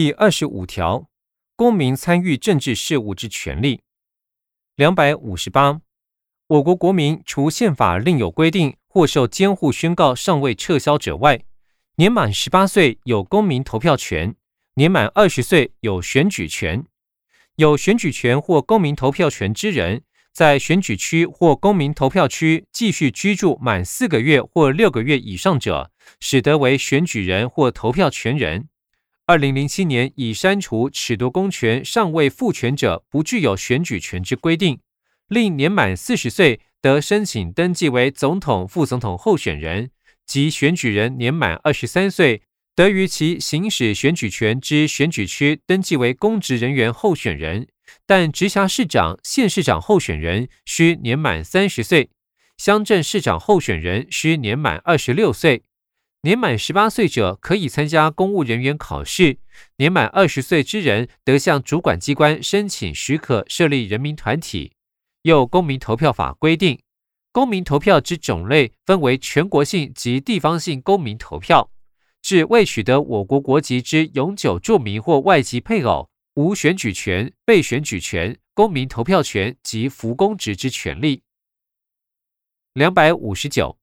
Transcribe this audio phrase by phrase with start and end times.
[0.00, 1.08] 第二十五条，
[1.56, 3.80] 公民参与政治事务之权利。
[4.76, 5.80] 两百五十八，
[6.46, 11.40] 我国国民除宪法另有规定或受监护宣告尚未撤销者外，
[11.96, 14.36] 年满十八岁有公民投票权，
[14.74, 16.84] 年满二十岁有选举权。
[17.56, 25.90] 有选举权或公民投票权之人，在选举区或公民投票区继续居住满四个月或六个月以上者，
[26.20, 28.68] 使得为选举人或投票权人。
[29.28, 34.80] 二零零七年已删除褫夺公权尚未复权者不具有选举权之规定，
[35.28, 39.90] 令年满四十岁得申请登记为总统、副总统候选人，
[40.24, 42.40] 及选举人年满二十三岁
[42.74, 47.68] 得于其行使选举权之选举区登记为公职人员候选人，
[48.06, 52.08] 但直辖市长、县市长候选人需年满三十岁，
[52.56, 55.64] 乡镇市长候选人需年满二十六岁。
[56.28, 59.38] 年满十八岁者可以参加公务人员考试。
[59.78, 64.72] 年满二十岁之人得向主管机关申请许可设立人民团体。
[65.22, 66.82] 又公民投票法规定，
[67.32, 71.70] 公民投票之种类分为全国性及地方性公民投票。
[72.20, 81.22] 至未取得我国国籍之永久住民或外籍配偶，无选举权、被选举权、公民投票权及服公职之权利。
[82.74, 83.78] 两百五十九。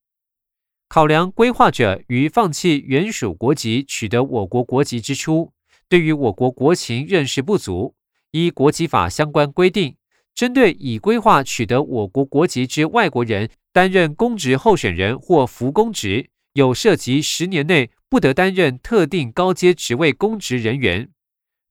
[0.88, 5.52] 考量规划者于放弃原属国籍取得我国国籍之初，
[5.90, 7.96] 对于我国国情认识不足，
[8.32, 9.98] 依国籍法相关规定，
[10.34, 21.10] 针对已规划取得我国国籍之外国人担任公职候选人或服公职，有涉及十年内不得担任特定高阶职位公职人员，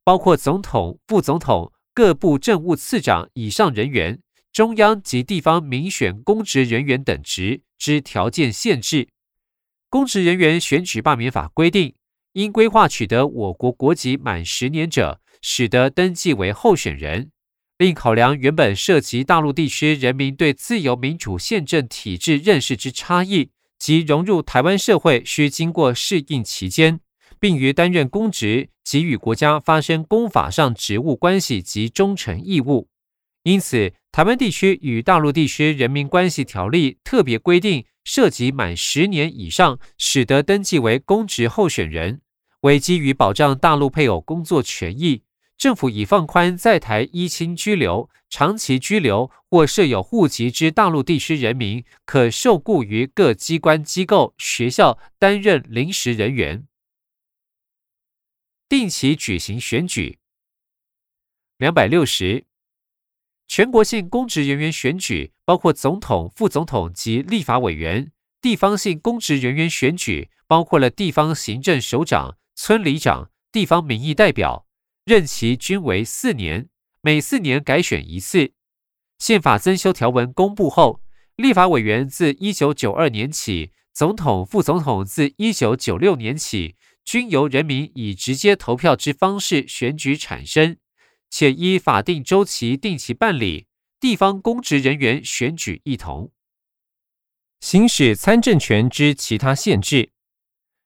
[0.02, 4.20] 包括总统、副总统、各部政务次长以上人员。
[4.54, 9.08] 中央及地方民选公职人员等职之条件限制，
[9.90, 11.96] 公职人员选举罢免法规定，
[12.34, 17.32] 因规划取得我国国籍满十年者，使得登记为候选人。
[17.78, 23.50] 另考量原本涉及大陆地区人民对自由民主宪政体制认识之差异，
[23.80, 27.00] 及融入台湾社会需经过适应期间，
[27.40, 32.88] 并于担任公职及与国家发生公法上职务关系及忠诚义务。
[33.44, 42.22] 因此，台湾地区与大陆地区人民关系条例特别规定，涉及满十年以上，使得登记为公职候选人，
[42.62, 45.24] 为基于保障大陆配偶工作权益，
[45.58, 56.66] 政府已放宽在台依亲居留、长期居留或设有户籍之大陆地区人民，可受雇于各机关机构、学校担任临时人员，
[58.70, 60.18] 定期举行选举。
[61.58, 62.46] 两百六十。
[63.46, 68.06] 全国性公职人员选举包括总统、副总统及立法委员；
[68.40, 74.66] 地方性公职人员选举包括了地方行政首长、村里长、地方民意代表，
[75.04, 76.68] 任期均为四年，
[77.00, 78.52] 每四年改选一次。
[79.18, 81.00] 宪法增修条文公布后，
[81.36, 90.76] 立法委员自一九九二年起，总统、副总统自一九九六年起，均由人民以直接投票之方式选举产生。
[91.36, 93.66] 且依法定周期定期办理，
[93.98, 96.30] 地方公职人员选举一同。
[97.58, 100.10] 行使参政权之其他限制。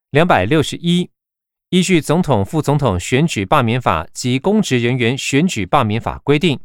[0.09, 1.11] 两百六十一，
[1.69, 6.59] 依据总统、副总统选举罢免法及公职人员选举罢免法规定，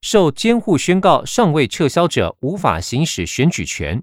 [0.00, 4.02] 受监护宣告尚未撤销者，无法行使选举权。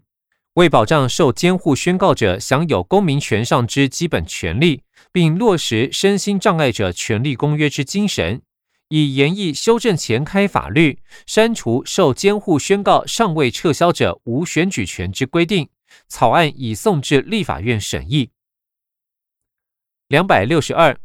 [0.53, 8.43] 为保障受监护宣告者享有公民权上之基本权利，并落实身心障碍者权利公约之精神。
[8.95, 15.71] 以研议修正前开法律，删除受监护宣告尚未撤销者无选举权之规定。
[16.07, 18.29] 草案已送至立法院审议。
[20.09, 20.99] 两百六十二，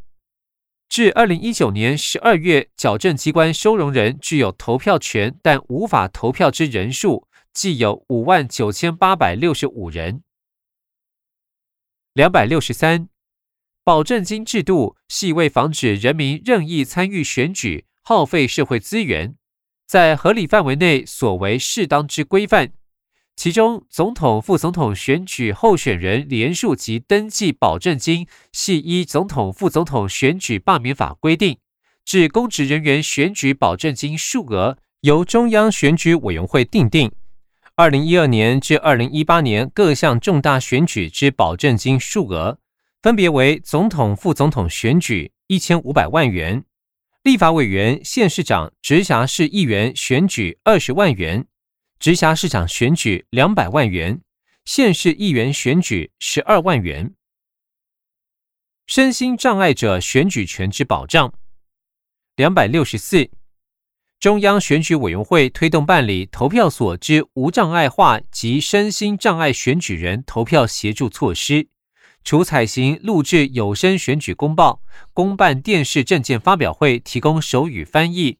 [0.87, 10.21] 至二零一九年十二月，矫正机关收容人具有投票权但无法投票之人数，计有五万九千八百六十五人。
[12.13, 13.09] 两百六十三。
[13.83, 19.35] 保证金制度系为防止人民任意参与选举、耗费社会资源，
[19.87, 22.71] 在合理范围内所为适当之规范。
[23.35, 31.57] 其中，总统、副总统选举候选人连署及登记保证金系依总统、副总统选举罢免法规定，
[32.03, 37.11] 至公职人员选举保证金数额由中央选举委员会定定。
[37.75, 42.59] 二零一二年至二零一八年各项重大选举之保证金数额。
[43.01, 46.65] 分别为总统、副总统选举一千五百万元，
[47.23, 51.47] 立法委员、县市长、直辖市议员选举二十万元，
[51.97, 54.19] 直辖市长选举两百万元，
[54.65, 57.13] 县市议员选举十二万元。
[58.85, 61.33] 身心障碍者选举权之保障。
[62.35, 63.29] 两百六十四，
[64.19, 71.69] 中央选举委员会推动办理投票所之无障碍化及身心障碍选举人投票协助措施，
[72.23, 74.81] 除采行录制有声选举公报、
[75.13, 78.37] 公办电视证件发表会提供手语翻译，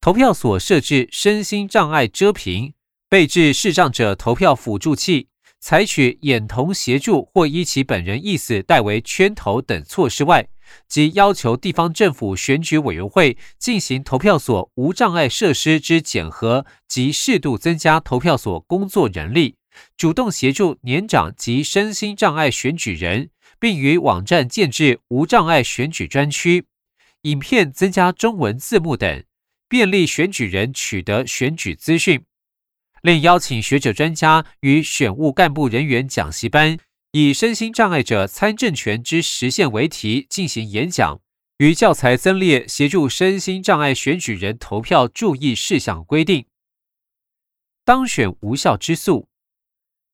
[0.00, 2.74] 投票所设置身心障碍遮屏、
[3.08, 5.28] 备置视障者投票辅助器。
[5.62, 10.48] 采取眼同协助或依其本人意思代为圈投等措施外，
[10.88, 19.56] 即要求地方政府选举委员会进行投票所无障碍设施之检核及适度增加投票所工作人力，
[19.96, 26.66] 主动协助年长及身心障碍选举人，并于网站建置无障碍选举专区，
[27.22, 29.24] 影片增加中文字幕等，
[29.68, 32.24] 便利选举人取得选举资讯。
[33.02, 36.78] 另邀请学者专家与选务干部人员讲习班，
[37.12, 41.20] 以身心障碍者参政权之实现为题进行演讲，
[41.56, 46.44] 与教材增列协助身心障碍选举人投票注意事项规定。
[47.86, 49.29] 当选无效之诉，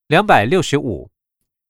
[0.09, 1.11] 两百六十五，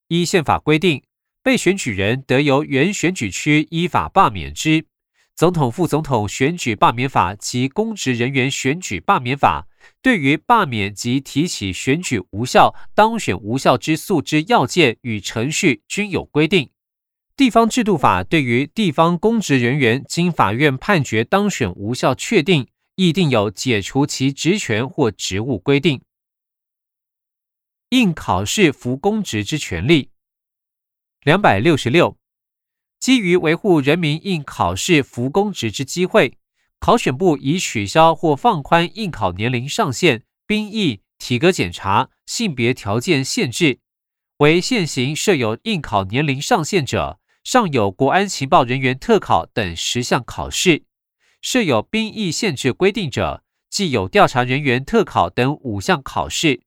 [0.08, 1.02] 依宪法规定，
[1.42, 4.84] 被选举人得由原选举区依法罢免之。
[5.34, 9.66] 总统、副总统选举罢免法及公职人员选举罢免法。
[10.02, 16.68] 对于罢免及提起选举无效、当选无效之诉之要件与程序均有规定。
[17.36, 22.66] 地方制度法对于地方公职人员经法院判决当选无效确定，
[22.96, 26.02] 亦定有解除其职权或职务规定。
[27.90, 30.10] 应考试服公职之权利。
[31.22, 32.16] 两百六十六，
[32.98, 36.38] 基于维护人民应考试服公职之机会。
[36.78, 43.80] 考选部已取消或放宽应考年龄上限、兵役、体格检查、性别条件限制。
[44.38, 50.84] 为现行设有应考年龄上限者，尚有国安情报人员特考等十项考试；
[51.40, 56.60] 设有兵役限制规定者，既有调查人员特考等五项考试；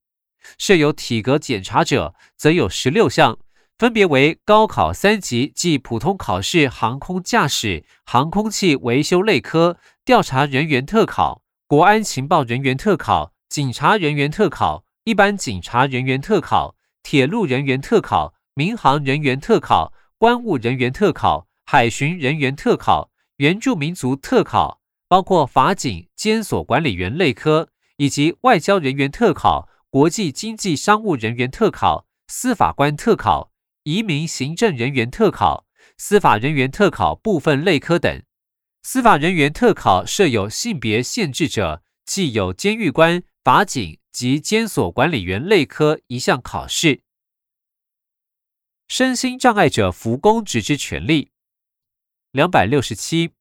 [0.57, 3.37] 设有体格检查者，则有十六项。
[3.77, 33.51] 分别为高考三级即普通考试航空驾驶、航空器维修类科、调查人员特考、国安情报人员特考、警察人员特考、一般警察人员特考、铁路人员特考、民航人员特考、关务人员特考、海巡人员特考、原住民族特考，包括法警、监所管理员类科，以及外交人员特考、国际经济商务人员特考、司法官特考。
[33.83, 35.65] 移民行政人员特考、
[35.97, 38.21] 司法人员特考部分类科等，
[38.83, 47.01] 司法人员特考设有性别限制者，既有监狱官、法警及监所管理员类科一项考试。
[48.87, 51.31] 身心障碍者服公职之权利。
[52.31, 53.31] 两百六十七，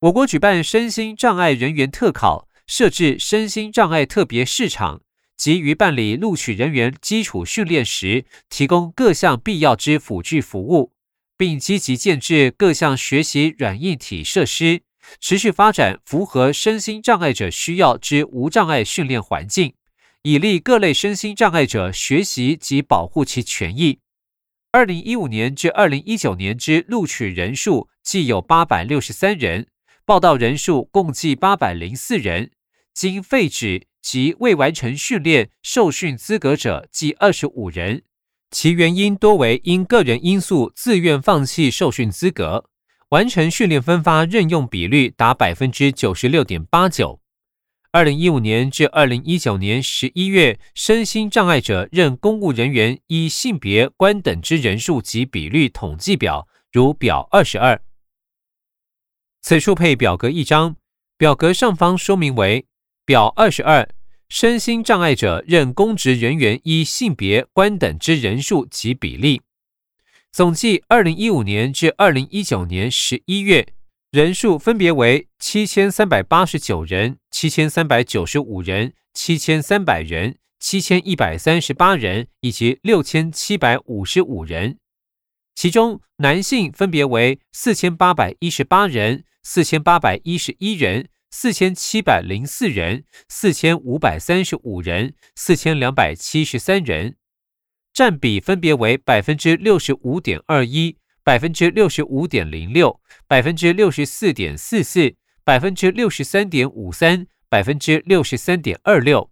[0.00, 5.02] 我国举办身心障碍人员特考，设置身心障碍特别市场。
[5.38, 10.92] 及于办理录取人员基础训练时，提供各项必要之辅具服务，
[11.36, 14.82] 并积极建制各项学习软硬体设施，
[15.20, 19.74] 持续发展符合身心障碍者需要之无障碍训练环境，
[20.22, 24.00] 以利各类身心障碍者学习及保护其权益。
[24.72, 29.68] 二零一五年至二零一九年之录取人数计有八百六十三人，
[30.04, 32.50] 报道人数共计八百零四人，
[32.98, 33.88] 经废止。
[34.00, 38.04] 及未完成训练受训资格者计二十五人，
[38.50, 42.70] 其原因多为因个人因素自愿放弃受训资格，
[43.10, 47.20] 完成训练分发任用比率达百分之九十六点八九。
[47.90, 57.82] 二零一五年至二零一九年十一月，身心障碍者任公务人员依性别、官等之人数及比率统计表，如表二十二。
[59.42, 60.76] 此处配表格一张，
[61.18, 62.67] 表格上方说明为。
[63.08, 63.88] 表二十二，
[64.28, 69.40] 身心障碍者任公职人员依性别、官等之人数及比例，
[70.30, 73.66] 总计二零一五年至二零一九年十一月
[74.10, 84.76] 人数分别为七千三百八十九人、七千三百九十五人、七千三百人、七千一百三十八人以及六千七百五十五人，
[85.54, 91.08] 其中男性分别为四千八百一十八人、四千八百一十一人。
[91.30, 97.16] 四千七百零四人，四千五百三十五人，四千两百七十三人，
[97.92, 109.30] 占比分别为百分之六十五点二一、百分之六十五点零六、百分之六十四点四四、百分之六十三点五三、百分之六十三点二六。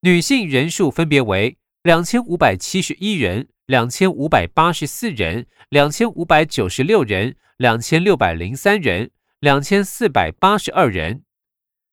[0.00, 9.10] 女性人数分别为两千五百七十一人、两千五百八十四人、两千五百九十六人、两千六百零三人、
[9.42, 11.24] 两千四百八十二人，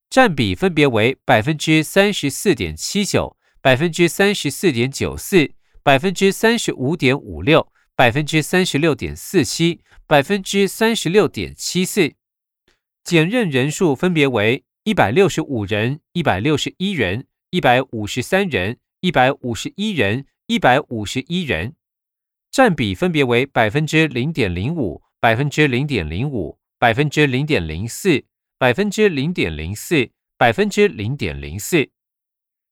[0.08, 5.50] 占比分别为百分之三十四点七九、百分之三十四点九四、
[5.82, 12.14] 百分之三十五点五六、百分之三十六点四七、百分之三十六点七四。
[13.04, 18.78] 检任人数分别为一百六十五人、一百六十一人、一百五十三人。
[19.02, 21.74] 一百五十一人，一百五十一人，
[22.52, 28.24] 占比分别为百分之零点零五、百分之零点零五、百分之零点零四、
[28.58, 31.90] 百分之零点零四、百分之零点零四。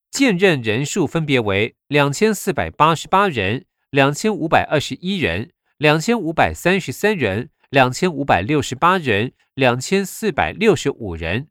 [0.10, 11.50] 荐任人数分别为两千四百八十八人、两千五百二十一人、两千五百三十三人、两千五百六十八人、两千四百六十五人，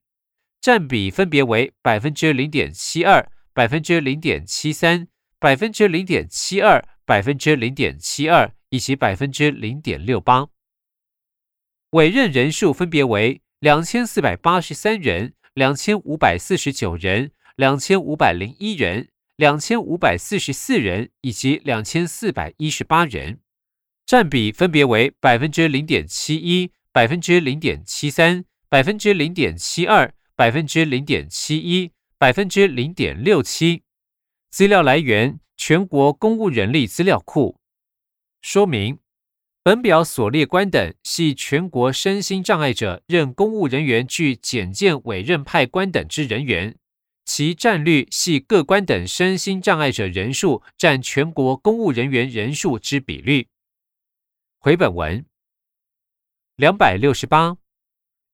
[0.61, 3.31] 占比分别为百分之零点七二。
[3.53, 5.09] 百分之零点七三、
[5.39, 10.49] 百分之零点七二、百分之零点七二以及百分之零点六八。
[11.91, 23.41] 委任人数分别为两千四百八十三人、两千五百四十九人、两千五百零一人、两千五百四十四人以及两千四百一十八人，
[24.05, 31.93] 占比分别为百分之零点七一、百分之零点七三、百分之零点七二、百分之零点七一。
[32.19, 33.83] 百分之零点六七。
[34.49, 37.61] 资料来源：全国公务人力资料库。
[38.41, 39.01] 说明：
[39.67, 46.77] 本表所列官等系全国身心障碍者任公务人员具简荐委任派官等之人员，
[47.25, 53.49] 其占率系各官等身心障碍者人数占全国公务人员人数之比率。
[54.61, 55.27] 回本文
[56.55, 57.57] 两百六十八。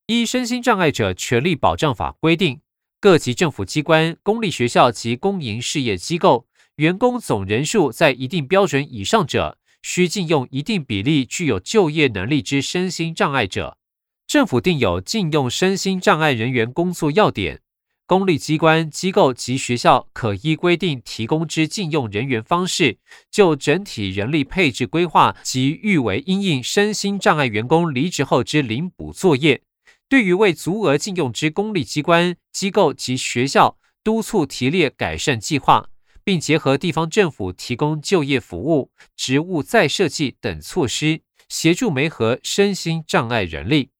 [0.05, 2.61] 依身心障碍者权利保障法规定。
[2.99, 13.77] 各级政府机关、公立学校及公营事业机构员工总人数在一定标准以上者，需禁用一定比例具有就业能力之身心障碍者。
[14.25, 17.59] 政府定有禁用身心障碍人员工作要点。
[18.05, 22.97] 公立机关、机构及学校可依规定提供之禁用人员方式，
[23.31, 29.61] 就整体人力配置规划及誉为因应身心障碍员工离职后之领补作业。
[30.09, 35.89] 对于未足额禁用之公立机关、机构及学校，督促提列改善计划，
[36.23, 43.91] 并结合地方政府提供就业服务、职务再设计等措施，协助媒合身心障碍人力。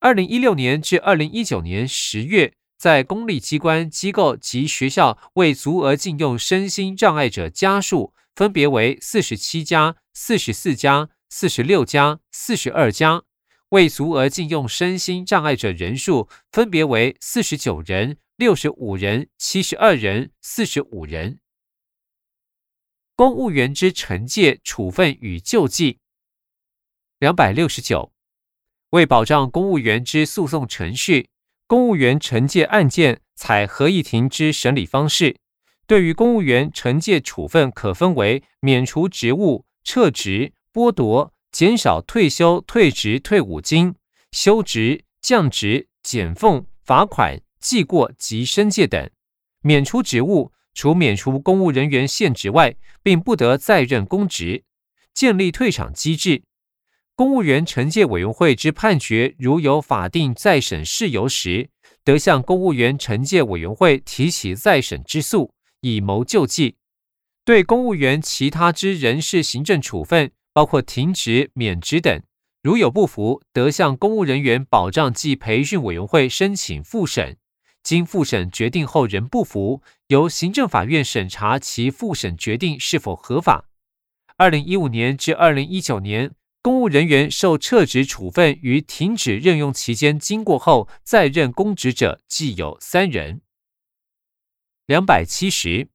[0.00, 13.24] 二零一六年至二零一九年十月，在公立机关、机构及学校为足额禁用身心障碍者家数，分别为四十七家、四十四家、四十六家、四十二家。
[13.70, 21.40] 未足额禁用身心障碍者人数分别为四十九人、六十五人、七十二人、四十五人。
[23.14, 25.98] 公务员之惩戒、处分与救济。
[27.18, 28.12] 两百六十九，
[28.90, 31.28] 为保障公务员之诉讼程序，
[31.66, 35.36] 公务员惩戒案件采合议庭之审理方式。
[35.86, 41.34] 对于公务员惩戒处分，可分为免除职务、撤职、剥夺。
[41.50, 43.94] 减少退休、退职、退伍金、
[44.32, 49.08] 休职、降职、减俸、罚款、记过及申诫等；
[49.62, 54.62] 免除职务，除免除公务人员现职外，并不得再任公职；
[55.14, 56.42] 建立退场机制。
[57.16, 61.70] 公务员惩戒委员会之判决，如有法定再审事由时，
[62.04, 66.76] 得向公务员惩戒委员会提起再审之诉，以谋救济。
[67.44, 70.30] 对公务员其他之人事行政处分。
[70.58, 72.20] 包括停职、免职等，
[72.64, 77.36] 如有不服，得向公务人员保障暨培训委员会申请复审。
[77.84, 83.66] 经复审决定后仍不服，由行政法院审查其复审决定是否合法。
[84.36, 93.42] 二零一五年至二零一九年，公务人员受撤职处分与停止任用期间经过后再任公职者，计有三人。
[94.86, 95.86] 两百七十。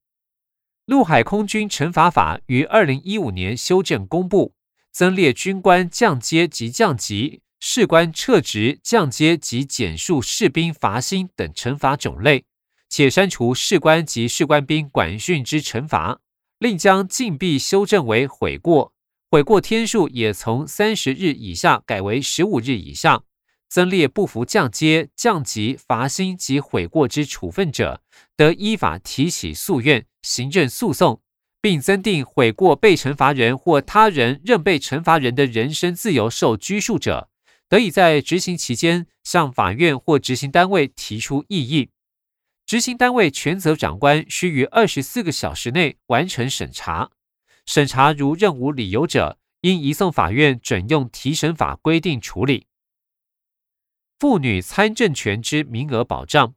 [0.86, 4.54] 陆海空军惩罚法于二零一五年修正公布，
[4.92, 12.44] 增列军官降阶及降级、士官撤职、降阶及减数士兵罚薪等惩罚种类，
[12.90, 16.20] 且删除士官及士官兵管训之惩罚，
[16.60, 18.92] 另将禁闭修正为悔过，
[19.32, 23.24] 悔过天数也从三十日以下改为十五日以上。
[23.74, 28.04] 增列不服降阶、降级、罚薪及悔过之处分者，
[28.36, 31.24] 得依法提起诉愿、行政诉讼，
[31.60, 37.32] 并增订悔过被惩罚人或他人认被惩罚人的人身自由受拘束者，
[37.68, 41.90] 得以在执行期间向法院或执行单位提出异议。
[42.68, 47.10] 执行单位权责长官需于二十四个小时内完成审查。
[47.66, 52.68] 审查如任无理由者，应移送法院准用提审法规定处理。
[54.24, 56.56] 妇女参政权之名额保障，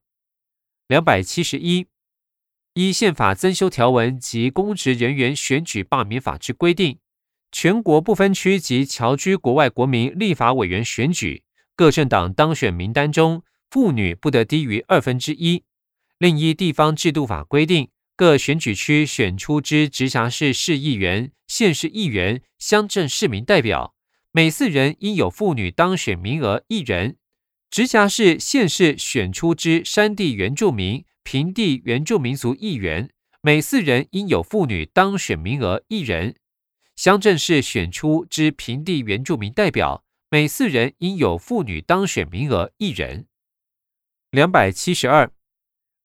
[0.86, 1.88] 两百七十一，
[2.74, 7.00] 依宪法增修条文及公职人员选举罢免法之规定，
[7.50, 11.42] 全国不分区及侨居国外国民立法委员选举，
[11.74, 15.64] 各政党当选名单中，妇女不得低于二分之一。
[16.18, 17.88] 另依地方制度法规定。
[18.14, 23.96] 各选举区选出之直辖市市议员、县市议员、乡镇市民代表，
[24.30, 27.16] 每四人应有妇女当选名额一人；
[27.70, 33.10] 直辖市、县市选出之山地原住民、平地原住民族议员，
[33.42, 36.34] 每四人应有妇女当选名额一人；
[36.94, 43.26] 乡镇市选出之平地原住民代表，每四人应有妇女当选名额一人。
[44.30, 45.30] 两百七十二。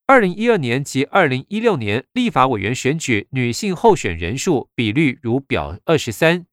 [0.08, 6.46] 二零一二年及二零一六年立法委员选举女性候选人数比率如表二十三。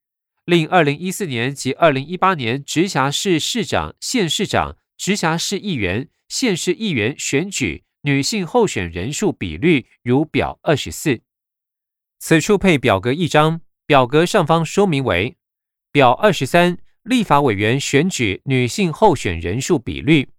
[0.45, 11.21] 另二零一四年及二零一八年直辖市市长、县市长、直辖市议员、县市议员选举女性候选人数比率如表二十四。
[12.19, 15.37] 此处配表格一张，表格上方说明为
[15.93, 20.31] 表二十三立法委员选举女性候选人数比率。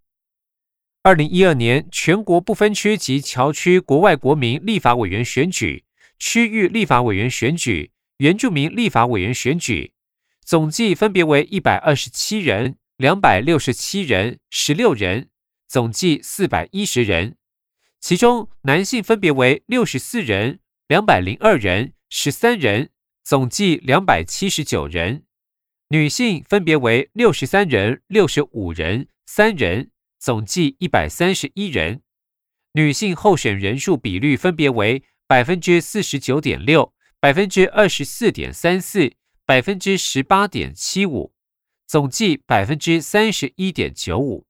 [1.04, 5.86] 二零一二年全国不分区及侨区国外国民立法委员选举、
[6.20, 9.94] 区域立法委员选举、原住民立法委员选举，
[10.44, 15.30] 总计分别为一百二十七人、两百六十七人、十六人，
[15.70, 17.38] 总计四百一十人。
[18.02, 22.90] 其中男性分别为六十四人、两百零二人、十三人，
[23.24, 25.22] 总计两百七十九人；
[25.92, 29.92] 女性分别为六十三人、六十五人、三人。
[30.20, 32.02] 总计一百三十一人，
[32.74, 39.14] 女性候选人数比率分别为百分之四十九点六、百分之二十四点三四、
[39.46, 41.34] 百分之十八点七五，
[41.90, 44.46] 总计百分之三十一点九五。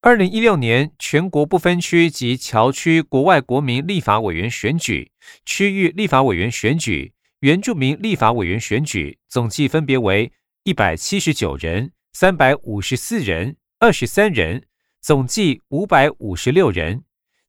[0.00, 5.10] 二零一六年全国不分区及侨区国外国民立法委员选举、
[5.44, 10.30] 区域立法委员选举、原住民立法委员选举，总计分别为
[10.62, 13.56] 一百七十九人、三百五十四人。
[13.80, 14.64] 二十三人，
[15.00, 17.02] 总计五百五十六人，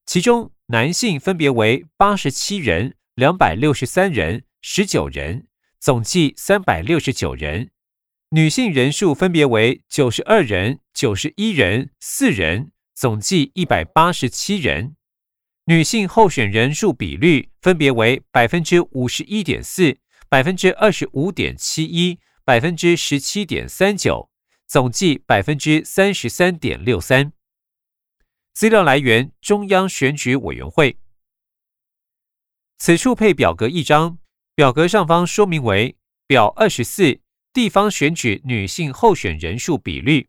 [0.07, 5.45] 其中男性分别为八十七人、两百六十三人、十九人，
[5.79, 7.67] 总计三百六十九人；
[8.31, 14.97] 女性人数分别为九十二人、九十一人、四人，总计一百八十七人。
[15.67, 24.29] 女性候选人数比率分别为百分之五十一点四、百分之二十五点七一、百分之十七点三九。
[24.67, 27.31] 总计百分之三十三点六三。
[28.53, 30.97] 资料来源：中央选举委员会。
[32.77, 34.19] 此处配表格一张，
[34.53, 35.95] 表格上方说明为
[36.27, 37.21] 表二十四：
[37.57, 40.27] 地方选举女性候选人数比率。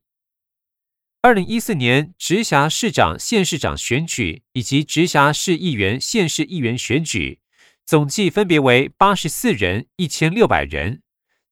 [1.21, 7.41] 二零一四年直辖市长、县市长选举以及直辖市议员、县市议员选举，
[7.85, 11.03] 总计分别为八十四人、一千六百人。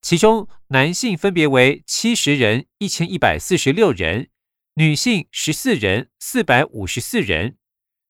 [0.00, 4.30] 其中男性分别为七十人、一千一百四十六人，
[4.76, 7.58] 女性十四人、四百五十四人。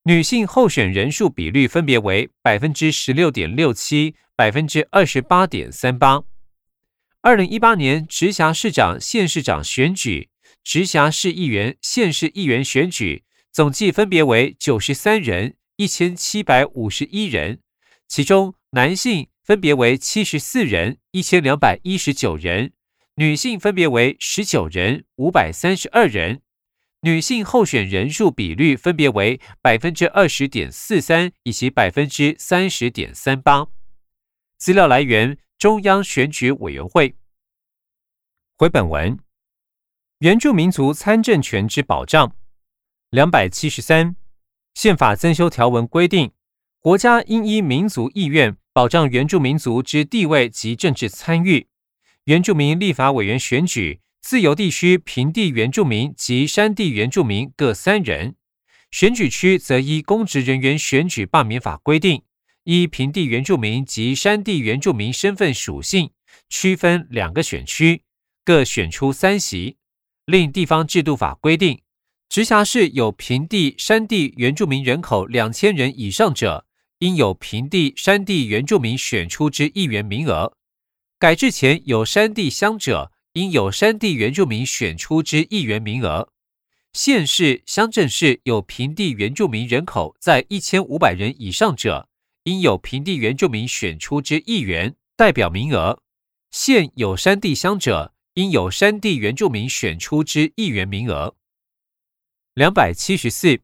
[0.05, 6.22] 女性候选人数比率分别为百分之十六点六七、百分之二十八点三八。
[7.27, 10.31] 二零一八年直辖市长、县市长选举、
[10.62, 17.59] 直辖市议员、县市议员选举，总计分别为九十三人、一千七百五十一人，
[18.07, 19.27] 其中男性。
[19.43, 22.73] 分别为七十四人、一千两百一十九人，
[23.17, 26.43] 女性分别为十九人、五百三十二人。
[27.03, 33.67] 女性候选人数比率分别为百分之二十点四三以及百分之三十点三八。
[34.59, 37.16] 资料来源：中央选举委员会。
[38.59, 39.19] 回本文：
[40.19, 42.37] 原住民族参政权之保障。
[43.09, 44.16] 两百七十三，
[44.75, 46.33] 宪法增修条文规定，
[46.81, 48.57] 国家应依民族意愿。
[48.75, 51.66] 保障原住民族之地位及政治参与，
[52.25, 58.35] 原住民立法委员选举，自由地区平地原住民及山地原住民各三人；
[58.90, 62.23] 选举区则依公职人员选举罢免法规定，
[62.66, 66.11] 依平地原住民及山地原住民身份属性，
[66.48, 68.02] 区分两个选区，
[68.44, 69.76] 各选出三席。
[70.24, 71.81] 另地方制度法规定，
[72.29, 76.66] 直辖市有平地、山地原住民人口两千人以上者。
[76.98, 80.55] 应有平地、山地原住民选出之议员名额；
[81.18, 86.33] 改制前有山地乡者，应有山地原住民选出之议员名额。
[86.94, 92.09] 县市、乡镇市有平地原住民人口在一千五百人以上者，
[92.46, 95.98] 应有平地原住民选出之议员代表名额；
[96.52, 101.35] 县有山地乡者，应有山地原住民选出之议员名额。
[102.54, 103.59] 两百七十四，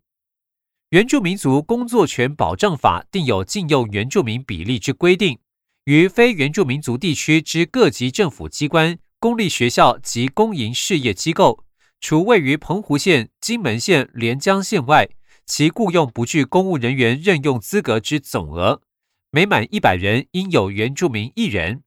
[0.91, 5.39] 原住民族工作权保障法定有禁用原住民比例之规定，
[5.85, 11.65] 于非原住民族地区之各级政府机关、公立学校及公营事业机构。
[12.01, 15.09] 除位于澎湖县、金门县、连江县外，
[15.47, 18.83] 其雇用不具公务人员任用资格之总额，
[19.31, 21.83] 每满一百人应有原住民一人。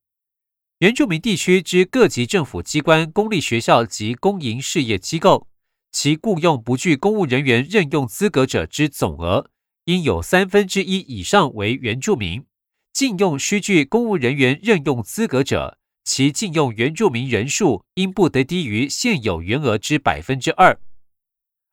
[0.79, 5.47] 原住民地区之各级政府机关、公立学校及公营事业机构，
[5.91, 9.49] 其雇用不具公务人员任用资格者之总额，
[9.85, 12.45] 应有三分之一以上为原住民。
[12.93, 15.77] 禁用需具公务人员任用资格者。
[16.07, 20.79] 其禁用原住民人数应不得低于现有员额之百分之二。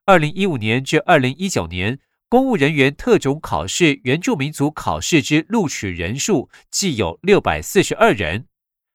[0.04, 8.48] 二零一五年至二零一九年，公务人员特种考试原住民族考试之录取人数计有六百四十二人。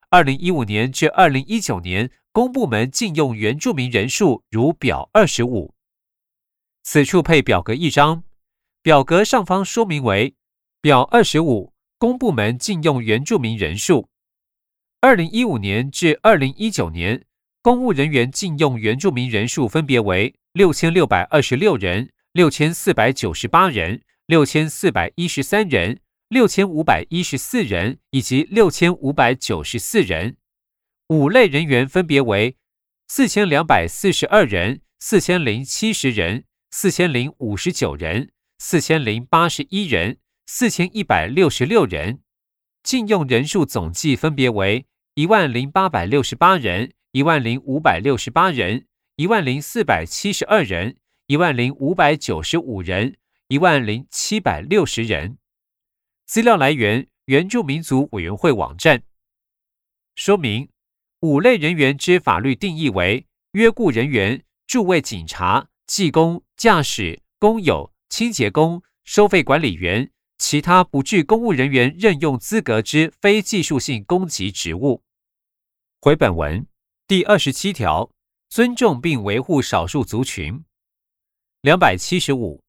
[0.10, 5.74] 二零一五年至二零一九年，公部门禁用原住民人数如表二十五。
[6.84, 8.26] 此处配表格一张，
[8.82, 10.36] 表格上方说明为
[10.82, 14.10] 表二十五，公部门禁用原住民人数。
[15.00, 17.24] 二零一五年至二零一九年，
[17.62, 30.38] 公务人员禁用原住民人数分别为六千六百二十六人、六千四百九十八人、六千四百一十三人、六千五百一十四人以及六千五百九十四人。
[31.10, 32.58] 五类人员分别为
[33.08, 40.17] 四千两百四十二人、四千零七十人、四千零五十九人、四千零八十一人、
[40.48, 42.22] 四千一百六十六人。
[42.82, 55.39] 禁用人数总计分别为一万零八百六十八人、一万零五百六十八人、一万零四百七十二人、一万零五百九十五人、一万零七百六十人。
[56.27, 59.01] 资料来源：原住民族委员会网站。
[60.15, 60.69] 说明：
[61.21, 70.12] 五类人员之法律定义为约雇人员、驻卫警察、技工、驾驶、工友、清洁工、收费管理员。
[70.38, 75.01] 其他不具公务人员任用资格之非技术性公级职务。
[75.99, 76.67] 回本文
[77.08, 78.12] 第二十七条，
[78.49, 80.63] 尊重并维护少数族群。
[81.62, 82.63] 两百七十五，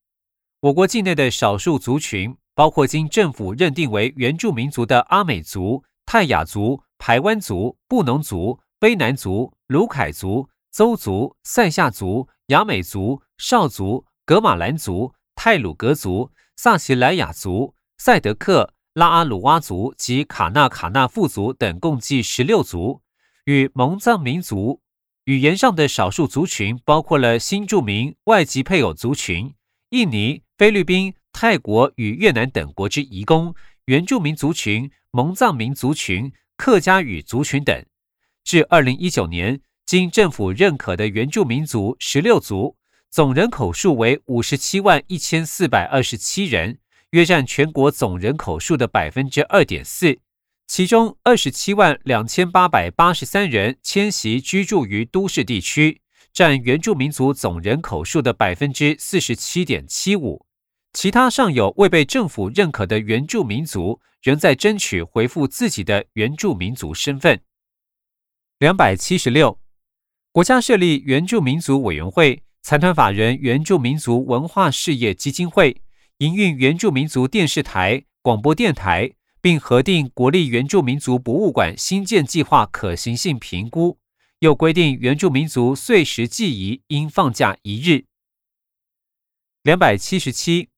[0.61, 16.31] 我国境内的少数族群包括经政府认定为原住民族的阿美族、泰雅族、排湾族、布农族、卑南族、卢凯族、邹族、塞夏族、雅美族、少族、格马兰族、泰鲁格族。
[16.61, 23.01] 萨奇莱雅族、赛德克、拉阿鲁哇族及卡纳卡纳富族等共计十六族，
[23.45, 24.81] 与蒙藏民族
[25.29, 29.53] 语言上的少数族群包括了新住民、外籍配偶族群、
[29.91, 33.53] 印尼、菲律宾、泰国与越南等国之移工、
[33.85, 37.85] 原住民族群、蒙藏民族群、客家语族群等。
[38.43, 42.75] 至二零一九年，经政府认可的原住民族十六族。
[43.11, 46.79] 总人口数为五十七万一千四百二十七人，
[47.11, 50.17] 约占全国总人口数的百分之二点四。
[50.69, 60.45] 其中二十七万两千八百八十三人迁徙居住于都市地区，占原住民族总人口数的百分之四十七点七五。
[60.93, 67.41] 其他尚有未被政府认可的原住民族，仍在争取回复自己的原住民族身份。
[68.59, 69.59] 两百七十六，
[70.31, 72.43] 国家设立原住民族委员会。
[72.61, 75.81] 财团法人原住民族文化事业基金会
[76.19, 83.97] 营运原住民族电视台、广播电台，并核定国立原住民族博物馆新建计划可行性评估，
[84.39, 88.05] 又规定原住民族岁时祭仪应放假一日。
[89.63, 90.69] 两百七十七，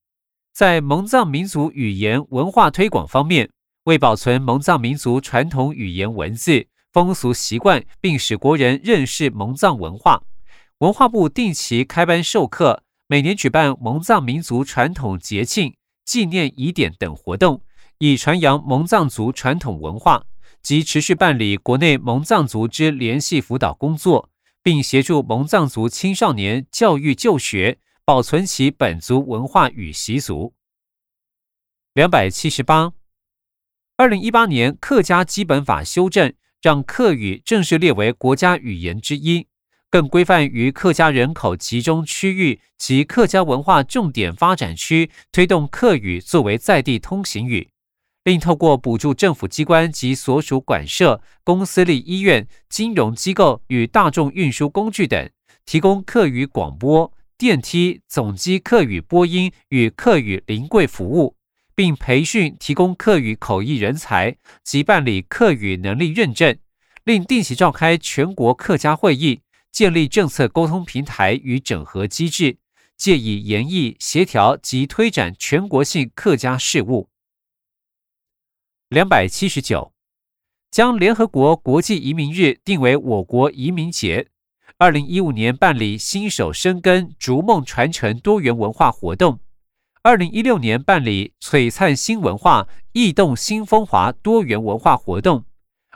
[0.54, 3.52] 在蒙藏民族语言文化推广方面，
[3.84, 10.24] 为保存蒙藏民族传统语言文字、风俗习惯，并使国人认识蒙藏文化。
[10.80, 17.64] 文化部定期开班授课，每年举办蒙藏民族传统节庆、纪念仪典等活动，
[18.04, 20.26] 以传扬蒙藏族传统文化，
[20.64, 24.32] 及持续办理国内蒙藏族之联系辅导工作，
[24.64, 30.56] 并协助蒙藏族青少年教育就学，保存其本族文化与习俗。
[31.94, 32.94] 两百七十八，
[33.98, 39.46] 二零一八年客家基本法修正，让客语正式列为国家语言之一。
[39.92, 47.70] 更规范于客家人口集中区域及客家文化重点发展区，推动客语作为在地通行语，
[48.24, 55.30] 并透过补助政府机关及所属管社、公私立医院、金融机构与大众运输工具等，
[55.66, 61.36] 提供客语广播、电梯总机客语播音与客语临柜服务，
[61.74, 66.56] 并培训提供客语口译人才及办理客语能力认证，
[67.04, 72.58] 另定期召开全国客家会议，建立政策沟通平台与整合机制，
[72.96, 77.11] 借以研议、协调及推展全国性客家事务。
[78.92, 79.94] 两百七十九，
[80.70, 84.28] 将联合国国际移民日定为我国移民节。
[84.78, 89.40] 二零一五年办理新手生根、逐梦传承多元文化活动。
[90.04, 95.46] 二零一六年办理璀璨新文化、异动新风华多元文化活动。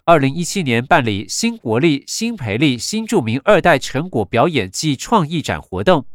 [0.05, 6.05] 二零一七年办理新国力、新培力、新著名二代成果表演暨创意展活动。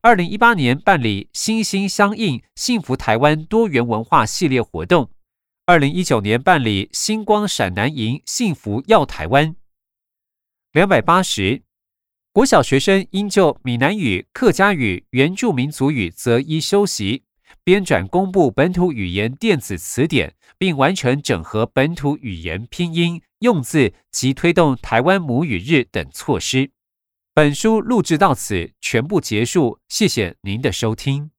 [0.00, 5.10] 二零一八年办理心心相印、幸福台湾多元文化系列活动。
[5.64, 9.54] 二零一九年办理星光闪南营幸福耀台湾
[10.72, 11.62] 两百八十
[12.32, 17.22] 国小学生应就闽南语、客家语、原住民族语择一修习，
[17.62, 26.72] 编纂公布本土语言电子词典，并完成整合本土语言拼音用字及推动台湾母语日等措施。
[27.34, 31.31] 本书录制到此全部结束，谢谢您的收听。